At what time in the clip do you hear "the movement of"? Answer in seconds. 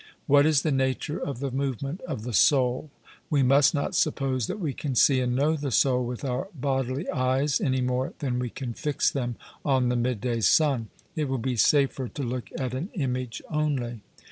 1.41-2.23